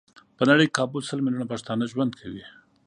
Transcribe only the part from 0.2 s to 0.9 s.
په نړۍ کې